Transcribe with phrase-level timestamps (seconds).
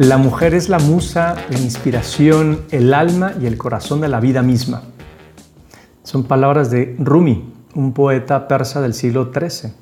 [0.00, 4.40] La mujer es la musa, la inspiración, el alma y el corazón de la vida
[4.40, 4.84] misma.
[6.04, 9.74] Son palabras de Rumi, un poeta persa del siglo XIII.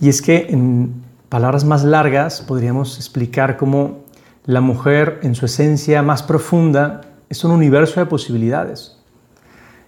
[0.00, 4.00] Y es que en palabras más largas podríamos explicar cómo
[4.44, 8.98] la mujer en su esencia más profunda es un universo de posibilidades.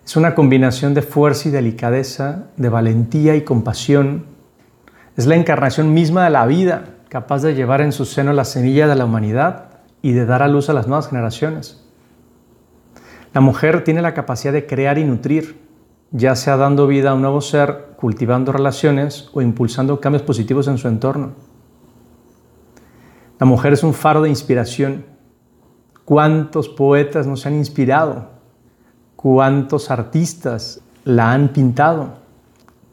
[0.07, 4.27] Es una combinación de fuerza y delicadeza, de valentía y compasión.
[5.16, 8.89] Es la encarnación misma de la vida, capaz de llevar en su seno la semilla
[8.89, 9.66] de la humanidad
[10.01, 11.85] y de dar a luz a las nuevas generaciones.
[13.35, 15.61] La mujer tiene la capacidad de crear y nutrir,
[16.11, 20.79] ya sea dando vida a un nuevo ser, cultivando relaciones o impulsando cambios positivos en
[20.79, 21.33] su entorno.
[23.38, 25.05] La mujer es un faro de inspiración.
[26.07, 28.30] ¿Cuántos poetas nos han inspirado?
[29.16, 32.15] ¿Cuántos artistas la han pintado?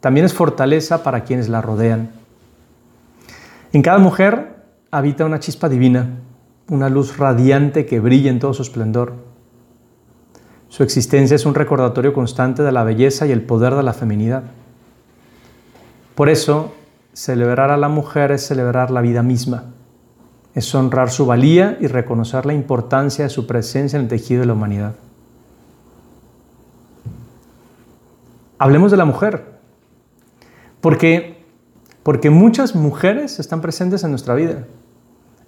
[0.00, 2.19] También es fortaleza para quienes la rodean.
[3.72, 4.56] En cada mujer
[4.90, 6.18] habita una chispa divina,
[6.68, 9.14] una luz radiante que brilla en todo su esplendor.
[10.68, 14.42] Su existencia es un recordatorio constante de la belleza y el poder de la feminidad.
[16.16, 16.72] Por eso,
[17.12, 19.64] celebrar a la mujer es celebrar la vida misma,
[20.54, 24.46] es honrar su valía y reconocer la importancia de su presencia en el tejido de
[24.46, 24.96] la humanidad.
[28.58, 29.60] Hablemos de la mujer,
[30.80, 31.39] porque
[32.02, 34.64] porque muchas mujeres están presentes en nuestra vida,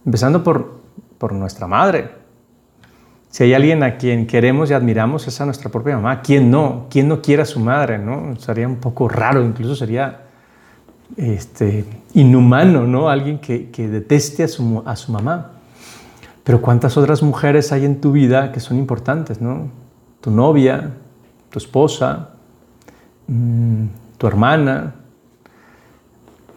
[0.05, 0.81] empezando por,
[1.19, 2.11] por nuestra madre.
[3.31, 6.21] Si hay alguien a quien queremos y admiramos es a nuestra propia mamá.
[6.21, 6.87] ¿Quién no?
[6.91, 7.99] ¿Quién no quiere a su madre?
[7.99, 8.37] ¿no?
[8.37, 10.21] Sería un poco raro, incluso sería
[11.17, 13.09] este, inhumano, ¿no?
[13.09, 15.53] Alguien que, que deteste a su, a su, mamá.
[16.45, 19.69] Pero ¿cuántas otras mujeres hay en tu vida que son importantes, ¿no?
[20.21, 20.91] Tu novia,
[21.51, 22.31] tu esposa,
[23.29, 23.85] mm,
[24.19, 24.95] tu hermana,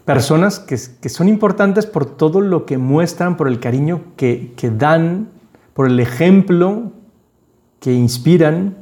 [0.05, 0.77] personas que,
[1.09, 5.29] son importantes por todo lo que muestran, por el cariño que, que dan,
[5.73, 6.91] por el ejemplo
[7.79, 8.77] que inspiran.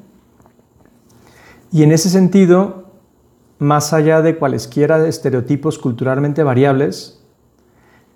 [1.71, 2.91] Y en ese sentido,
[3.57, 7.23] más allá de cualesquiera estereotipos culturalmente variables,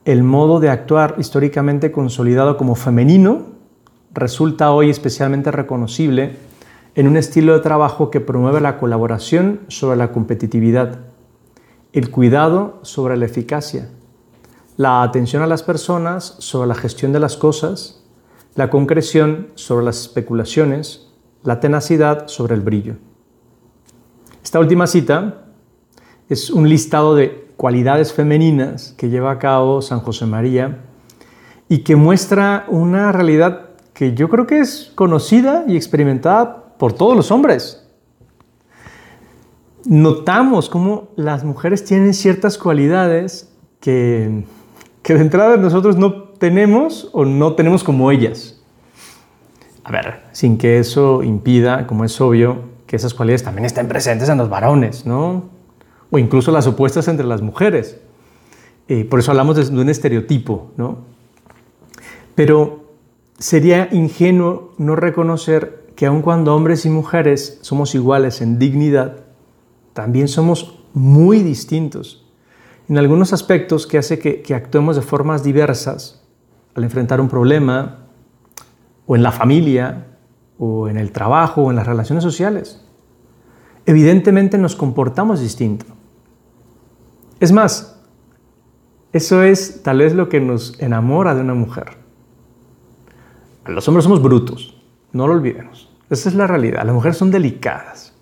[0.04, 3.58] el modo de actuar históricamente consolidado como femenino
[4.14, 6.36] resulta hoy especialmente reconocible
[6.96, 11.07] en un estilo de trabajo que promueve la colaboración sobre la competitividad
[11.94, 13.90] el cuidado sobre la eficacia,
[14.76, 18.04] la atención a las personas sobre la gestión de las cosas,
[18.56, 21.08] la concreción sobre las especulaciones,
[21.44, 22.96] la tenacidad sobre el brillo.
[24.44, 25.46] Esta última cita
[26.30, 30.84] es un listado de cualidades femeninas que lleva a cabo San José María
[31.70, 37.16] y que muestra una realidad que yo creo que es conocida y experimentada por todos
[37.16, 37.87] los hombres
[39.88, 43.50] notamos cómo las mujeres tienen ciertas cualidades
[43.80, 44.44] que,
[45.02, 48.62] que de entrada nosotros no tenemos o no tenemos como ellas.
[49.84, 54.28] A ver, sin que eso impida, como es obvio, que esas cualidades también estén presentes
[54.28, 55.46] en los varones, ¿no?
[56.12, 58.00] O incluso las opuestas entre las mujeres.
[58.90, 61.00] Eh, por eso hablamos de, de un estereotipo, ¿no?
[62.36, 62.86] Pero
[63.40, 69.27] sería ingenuo no reconocer que aun cuando hombres y mujeres somos iguales en dignidad,
[69.98, 72.24] también somos muy distintos
[72.88, 76.24] en algunos aspectos que hace que, actuemos de formas diversas
[76.76, 78.06] al enfrentar un problema
[79.08, 80.06] o en la familia
[80.60, 82.86] o en el trabajo o en las relaciones sociales.
[83.88, 85.88] Evidentemente nos comportamos distinto.
[87.40, 88.00] Es más,
[89.14, 91.98] eso es tal vez lo que nos enamora de una mujer.
[93.66, 94.80] Los hombres somos brutos,
[95.12, 95.90] no lo olvidemos.
[96.12, 96.84] Esa es la realidad.
[96.86, 98.17] Las mujeres son delicadas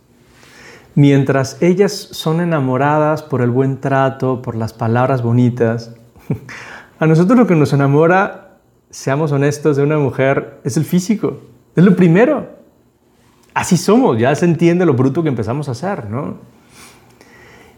[0.95, 5.94] Mientras ellas son enamoradas por el buen trato, por las palabras bonitas,
[7.00, 11.41] a nosotros lo que nos enamora, seamos honestos, de una mujer es el físico,
[11.75, 12.47] es lo primero.
[13.53, 16.38] Así somos, ya se entiende lo bruto que empezamos a hacer, ¿no?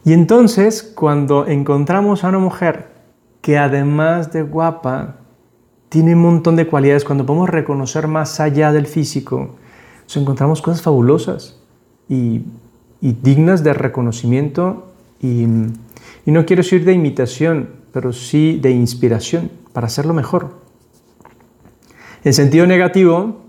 [0.06, 2.88] Y entonces, cuando encontramos a una mujer
[3.42, 5.16] que además de guapa,
[5.90, 9.56] tiene un montón de cualidades, cuando podemos reconocer más allá del físico,
[10.04, 11.60] nos encontramos cosas fabulosas.
[12.10, 12.44] Y
[13.02, 14.92] y dignas de reconocimiento
[15.22, 15.46] y,
[16.26, 20.58] no quiero decir de imitación, pero sí de inspiración para hacerlo mejor.
[22.24, 23.44] En sentido negativo,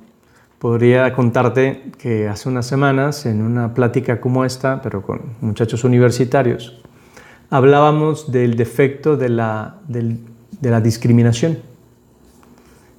[0.61, 6.81] podría contarte que hace unas semanas, en una plática como esta, pero con muchachos universitarios,
[7.51, 11.59] hablábamos del defecto de la, de la discriminación.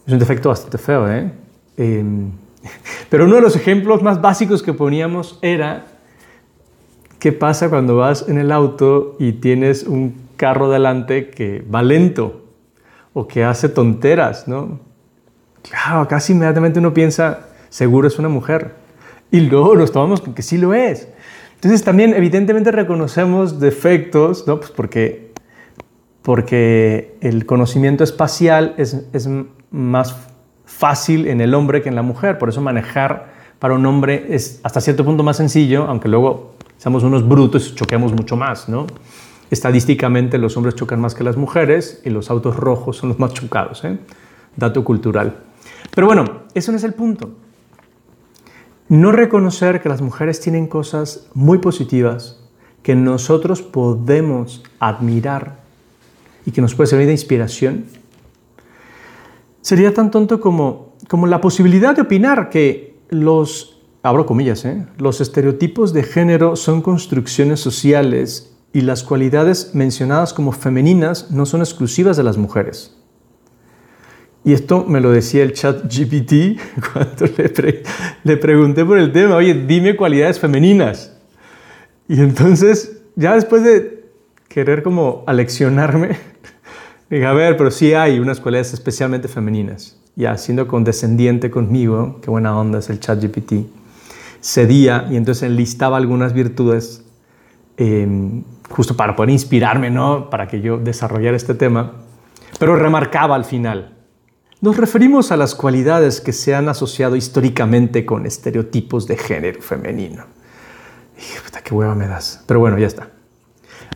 [0.05, 1.31] Es un defecto bastante feo, ¿eh?
[1.77, 2.31] Em,
[3.09, 5.85] pero uno de los ejemplos más básicos que poníamos era
[7.19, 12.49] ¿Qué pasa cuando vas en el auto y tienes un carro delante que va lento?
[13.13, 14.79] o que hace tonteras, ¿no?
[15.61, 18.75] Claro, casi inmediatamente uno piensa, seguro es una mujer.
[19.31, 21.07] Y luego nos tomamos con que sí lo es.
[21.55, 24.59] Entonces también evidentemente reconocemos defectos, ¿no?
[24.59, 25.33] Pues porque,
[26.21, 29.29] porque el conocimiento espacial es, es
[29.69, 30.15] más
[30.65, 32.37] fácil en el hombre que en la mujer.
[32.37, 37.03] Por eso manejar para un hombre es hasta cierto punto más sencillo, aunque luego seamos
[37.03, 38.87] unos brutos y choquemos mucho más, ¿no?
[39.51, 43.33] Estadísticamente los hombres chocan más que las mujeres y los autos rojos son los más
[43.33, 43.99] chocados, ¿eh?
[44.55, 45.35] Dato cultural.
[45.93, 46.23] Pero bueno,
[46.53, 47.31] eso no es el punto.
[48.87, 52.39] No reconocer que las mujeres tienen cosas muy positivas
[52.81, 55.59] que nosotros podemos admirar
[56.45, 57.85] y que nos puede servir de inspiración,
[59.61, 64.85] sería tan tonto como, como la posibilidad de opinar que los, abro comillas, ¿eh?
[64.97, 71.61] los estereotipos de género son construcciones sociales y las cualidades mencionadas como femeninas no son
[71.61, 72.95] exclusivas de las mujeres.
[74.45, 76.59] Y esto me lo decía el chat GPT
[76.93, 77.83] cuando le,
[78.23, 81.15] le pregunté por el tema, oye, dime cualidades femeninas.
[82.07, 84.05] Y entonces, ya después de
[84.47, 86.17] querer como aleccionarme,
[87.09, 89.99] dije, a ver, pero sí hay unas cualidades especialmente femeninas.
[90.15, 93.67] Ya siendo condescendiente conmigo, qué buena onda es el chat GPT,
[94.41, 97.05] cedía y entonces enlistaba algunas virtudes
[97.77, 100.29] em, justo para poder inspirarme, ¿no?
[100.29, 101.93] Para que yo desarrollara este tema,
[102.59, 103.95] pero remarcaba al final,
[104.61, 110.25] nos referimos a las cualidades que se han asociado históricamente con estereotipos de género femenino.
[111.45, 112.43] puta, qué hueva me das.
[112.45, 113.07] Pero bueno, ya está.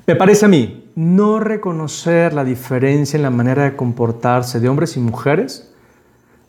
[0.08, 4.96] Me parece a mí, no reconocer la diferencia en la manera de comportarse de hombres
[4.96, 5.74] y mujeres,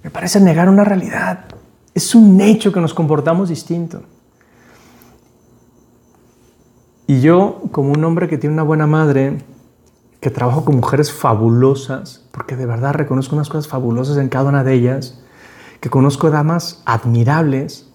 [0.04, 1.46] me parece negar una realidad.
[1.94, 4.02] Es un hecho que nos comportamos distinto.
[7.06, 9.38] Y yo, como un hombre que tiene una buena madre,
[10.20, 14.64] que trabajo con mujeres fabulosas, porque de verdad reconozco unas cosas fabulosas en cada una
[14.64, 15.22] de ellas,
[15.80, 17.92] que conozco damas admirables,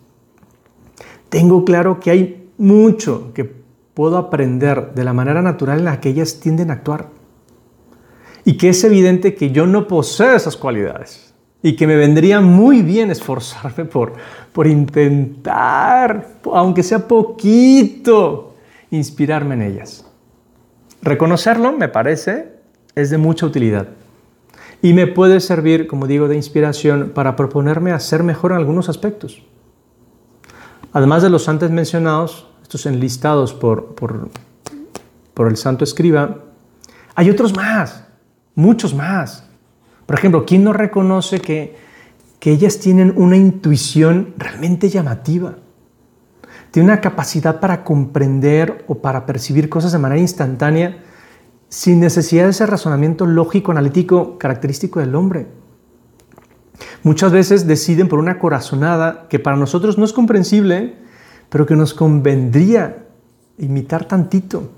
[1.28, 3.44] tengo claro que hay mucho que
[3.94, 7.10] puedo aprender de la manera natural en la que ellas tienden a actuar.
[8.46, 11.29] Y que es evidente que yo no poseo esas cualidades
[11.62, 14.14] y que me vendría muy bien esforzarme por,
[14.54, 18.56] por intentar, aunque sea poquito,
[18.92, 20.06] inspirarme en ellas.
[21.02, 22.54] Reconocerlo, me parece,
[22.96, 23.88] es de mucha utilidad.
[24.82, 28.88] Y me puede servir, como digo, de inspiración para proponerme a ser mejor en algunos
[28.88, 29.44] aspectos.
[30.94, 34.30] Además de los antes mencionados, estos enlistados por, por,
[35.34, 36.38] por el santo escriba,
[37.16, 38.06] hay otros más,
[38.56, 39.49] muchos más.
[40.10, 41.76] Por ejemplo, ¿quién no reconoce que,
[42.40, 45.58] que ellas tienen una intuición realmente llamativa?
[46.72, 51.04] tiene una capacidad para comprender o para percibir cosas de manera instantánea
[51.68, 55.46] sin necesidad de ese razonamiento lógico, analítico, característico del hombre.
[57.04, 60.96] Muchas veces deciden por una corazonada que para nosotros no es comprensible,
[61.50, 63.06] pero que nos convendría
[63.60, 64.72] imitar tantito.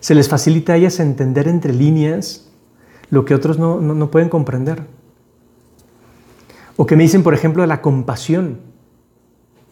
[0.00, 2.49] Se les facilita a ellas entender entre líneas
[3.10, 4.84] lo que otros no, no pueden comprender.
[6.76, 8.58] O que me dicen, por ejemplo, de la compasión.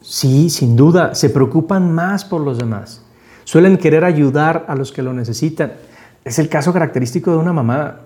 [0.01, 3.03] Sí, sin duda, se preocupan más por los demás.
[3.45, 5.73] Suelen querer ayudar a los que lo necesitan.
[6.25, 8.01] Es el caso característico de una mamá.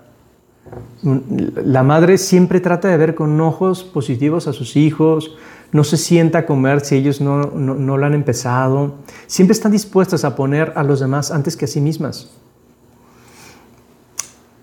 [1.01, 5.35] La madre siempre trata de ver con ojos positivos a sus hijos,
[5.73, 8.95] no se sienta a comer si ellos no, no, lo han empezado.
[9.27, 12.29] Siempre están dispuestas a poner a los demás antes que a sí mismas.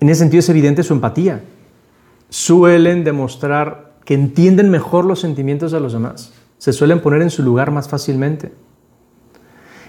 [0.00, 1.45] En ese sentido es evidente su empatía.
[2.28, 7.42] Suelen demostrar que entienden mejor los sentimientos de los demás se suelen poner en su
[7.42, 8.52] lugar más fácilmente.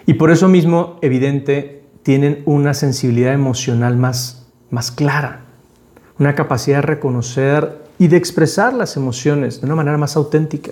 [0.06, 5.42] Y por eso mismo, evidente, tienen una sensibilidad emocional más, más clara,
[6.18, 10.72] una capacidad de reconocer y de expresar las emociones de una manera más auténtica.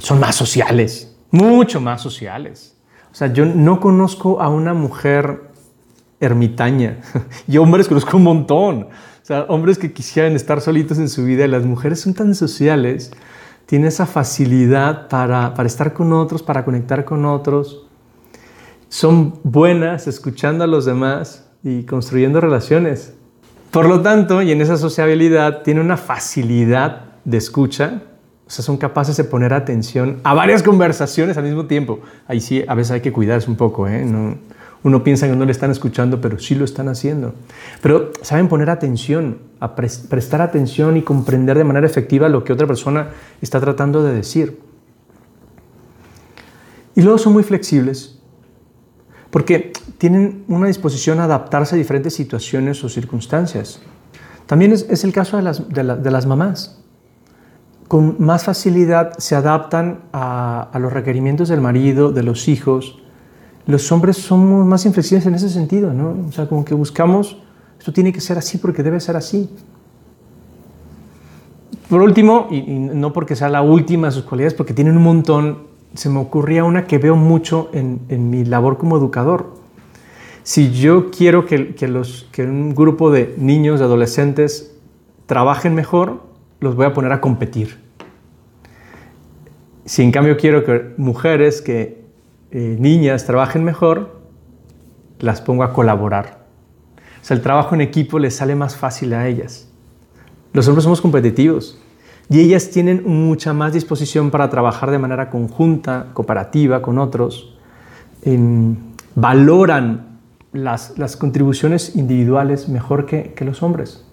[0.00, 2.74] Son más sociales, mucho más sociales.
[3.12, 5.43] O sea, yo no conozco a una mujer
[6.26, 6.98] ermitaña.
[7.46, 8.82] Yo hombres conozco un montón.
[8.84, 13.10] O sea, hombres que quisieran estar solitos en su vida, las mujeres son tan sociales,
[13.66, 17.86] tienen esa facilidad para, para estar con otros, para conectar con otros.
[18.88, 23.14] Son buenas escuchando a los demás y construyendo relaciones.
[23.70, 28.02] Por lo tanto, y en esa sociabilidad, tienen una facilidad de escucha,
[28.46, 32.00] o sea, son capaces de poner atención a varias conversaciones al mismo tiempo.
[32.28, 34.04] Ahí sí, a veces hay que cuidarse un poco, ¿eh?
[34.04, 34.36] No,
[34.84, 37.34] uno piensa que no le están escuchando, pero sí lo están haciendo.
[37.80, 42.66] Pero saben poner atención, a prestar atención y comprender de manera efectiva lo que otra
[42.66, 43.08] persona
[43.40, 44.60] está tratando de decir.
[46.94, 48.10] Y luego son muy flexibles.
[49.30, 53.80] porque tienen una disposición a adaptarse a diferentes situaciones o circunstancias.
[54.46, 55.42] También es, el caso de
[55.82, 56.78] las, mamás.
[57.88, 63.03] Con más facilidad se adaptan a los requerimientos del marido, de los hijos.
[63.66, 66.26] Los hombres somos más inflexibles en ese sentido, ¿no?
[66.28, 67.38] O sea, como que buscamos,
[67.78, 69.48] esto tiene que ser así porque debe ser así.
[71.88, 75.64] Por último, y, no porque sea la última de sus cualidades, porque tienen un montón,
[75.94, 79.54] se me ocurría una que veo mucho en, mi labor como educador.
[80.42, 84.76] Si yo quiero que, que un grupo de niños, de adolescentes,
[85.26, 86.22] trabajen mejor,
[86.60, 87.78] los voy a poner a competir.
[89.86, 92.03] Si en cambio quiero que mujeres, que
[92.54, 94.20] eh, niñas trabajen mejor,
[95.18, 96.44] las pongo a colaborar.
[97.20, 99.68] O sea, el trabajo en equipo les sale más fácil a ellas.
[100.52, 101.80] Los hombres somos competitivos
[102.30, 107.58] y ellas tienen mucha más disposición para trabajar de manera conjunta, cooperativa con otros.
[109.16, 110.20] valoran
[110.52, 114.06] las, contribuciones individuales mejor que, los hombres.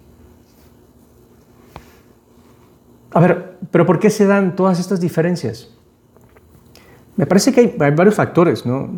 [3.12, 5.70] A ver, pero ¿por qué se dan todas estas diferencias?
[7.22, 8.90] Me parece que hay, varios factores, ¿no?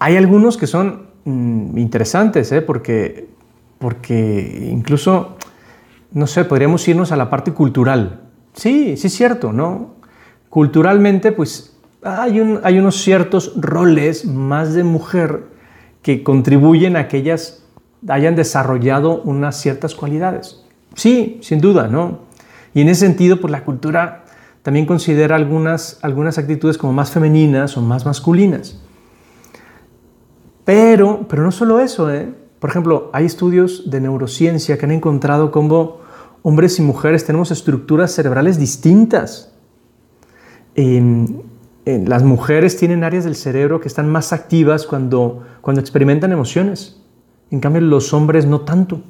[0.00, 2.60] Hay algunos que son mm, interesantes, ¿eh?
[2.60, 3.28] porque,
[3.78, 5.36] porque incluso
[6.10, 8.22] no sé, podríamos irnos a la parte cultural.
[8.54, 9.94] Sí, sí es cierto, ¿no?
[10.48, 15.44] Culturalmente, pues hay, unos ciertos roles más de mujer
[16.02, 17.62] que contribuyen a que ellas
[18.08, 20.64] hayan desarrollado unas ciertas cualidades.
[20.96, 22.22] Sí, sin duda, ¿no?
[22.74, 24.21] Y en ese sentido, pues la cultura
[24.62, 28.80] también considera algunas, algunas actitudes como más femeninas o más masculinas.
[30.64, 32.32] Pero, pero no solo eso, ¿eh?
[32.60, 35.98] Por ejemplo, hay estudios de neurociencia que han encontrado cómo
[36.42, 39.52] hombres y mujeres tenemos estructuras cerebrales distintas.
[41.84, 47.02] las mujeres tienen áreas del cerebro que están más activas cuando, cuando experimentan emociones.
[47.50, 49.02] En cambio, los hombres no tanto.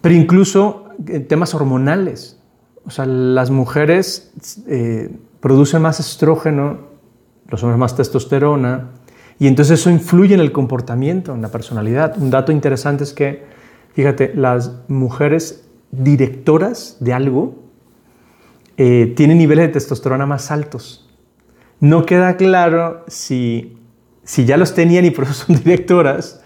[0.00, 2.39] Pero incluso eh, temas hormonales.
[2.86, 4.32] O sea, las mujeres
[4.66, 5.10] eh,
[5.40, 6.78] producen más estrógeno,
[7.48, 8.90] los hombres más testosterona,
[9.38, 12.16] y entonces eso influye en el comportamiento, en la personalidad.
[12.18, 13.44] Un dato interesante es que
[13.92, 17.56] Fíjate, las mujeres directoras de algo
[18.76, 21.08] eh, tienen niveles de testosterona más altos.
[21.80, 23.76] No queda claro si,
[24.22, 26.42] si ya los tenían y por eso son directoras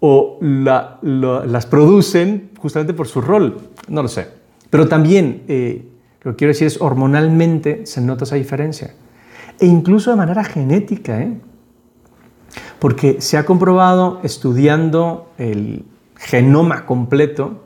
[0.00, 3.70] o las producen justamente por su rol.
[3.88, 4.28] No lo sé.
[4.72, 5.86] Pero también, eh,
[6.22, 8.94] lo que quiero decir es, hormonalmente se nota esa diferencia.
[9.60, 11.38] E incluso de manera genética, ¿eh?
[12.78, 15.84] porque se ha comprobado estudiando el,
[16.16, 17.64] genoma completo,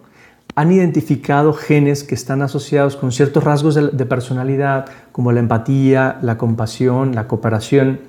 [0.57, 6.37] han identificado genes que están asociados con ciertos rasgos de, personalidad, como la empatía, la
[6.39, 8.01] compasión, la cooperación,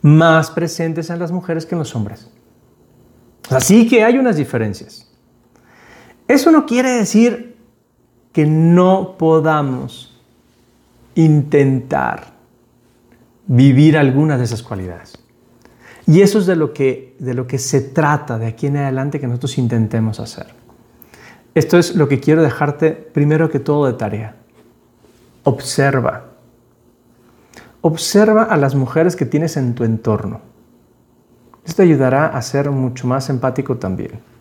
[0.00, 2.30] más presentes en las mujeres que en los hombres.
[3.50, 5.06] Así que hay unas diferencias.
[6.28, 7.51] Eso no quiere decir
[8.32, 10.18] que no podamos
[11.14, 12.32] intentar
[13.46, 15.18] vivir algunas de esas cualidades.
[16.06, 19.20] Y eso es de lo, que, de lo que se trata de aquí en adelante
[19.20, 20.46] que nosotros intentemos hacer.
[21.54, 24.36] Esto es lo que quiero dejarte primero que todo de tarea.
[25.44, 26.24] Observa.
[27.82, 30.40] Observa a las mujeres que tienes en tu entorno.
[31.64, 34.31] Esto te ayudará a ser mucho más empático también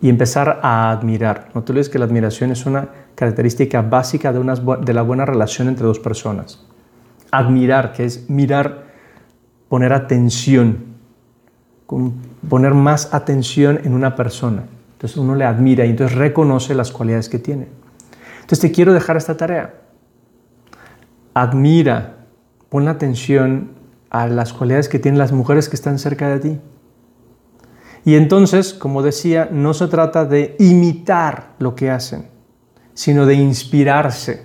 [0.00, 1.48] y empezar a admirar.
[1.54, 4.40] No te olvides que la admiración es una característica básica de,
[4.84, 6.64] de la buena relación entre dos personas.
[7.30, 8.84] Admirar, que es mirar,
[9.68, 10.94] poner atención,
[12.48, 14.64] poner más atención en una persona.
[14.92, 17.68] Entonces uno le admira y entonces reconoce las cualidades que tiene.
[18.36, 19.74] Entonces te quiero dejar esta tarea.
[21.34, 22.26] Admira,
[22.68, 23.70] pon atención
[24.10, 26.60] a las cualidades que tienen las mujeres que están cerca de ti.
[28.04, 32.26] Y entonces, como decía, no se trata de imitar lo que hacen,
[32.92, 34.42] sino de inspirarse,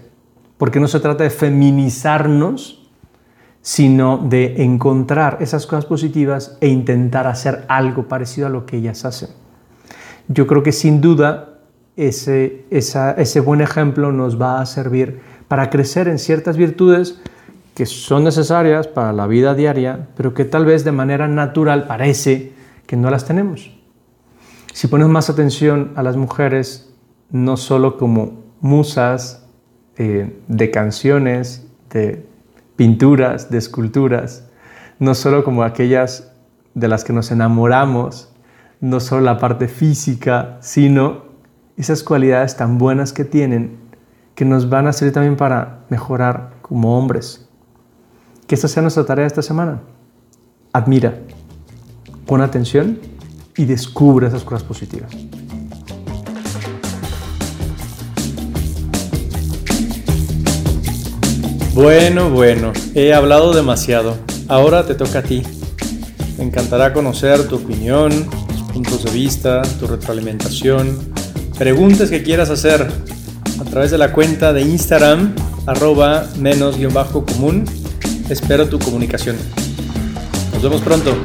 [0.57, 2.89] porque no se trata de feminizarnos,
[3.61, 9.03] sino de encontrar esas cosas positivas e intentar hacer algo parecido a lo que ellas
[9.03, 9.29] hacen.
[10.29, 11.59] Yo creo que sin duda
[11.97, 17.19] ese, buen ejemplo nos va a servir para crecer en ciertas virtudes
[17.75, 22.53] que son necesarias para la vida diaria, pero que tal vez de manera natural parece
[22.89, 23.69] que no las tenemos.
[24.73, 26.91] Si pones más atención a las mujeres,
[27.29, 29.45] no solo como musas
[29.95, 32.25] eh, de canciones, de
[32.77, 34.49] pinturas, de esculturas,
[34.97, 36.31] no solo como aquellas
[36.73, 38.33] de las que nos enamoramos,
[38.81, 41.25] no solo la parte física, sino
[41.77, 43.77] esas cualidades tan buenas que tienen
[44.33, 47.47] que nos van a servir también para mejorar como hombres.
[48.47, 49.79] Que esta sea nuestra tarea esta semana.
[50.73, 51.19] admira,
[52.29, 52.99] pon atención
[53.57, 55.09] y descubre esas cosas positivas.
[61.73, 64.15] Bueno, bueno, he hablado demasiado.
[64.47, 65.41] Ahora te toca a ti.
[66.37, 68.11] Me encantará conocer tu opinión,
[68.47, 70.99] tus puntos de vista, tu retroalimentación,
[71.57, 72.87] preguntas que quieras hacer
[73.59, 75.33] a través de la cuenta de Instagram
[75.65, 77.65] arroba menos-común.
[78.29, 79.35] Espero tu comunicación.
[80.53, 81.15] Nos vemos pronto.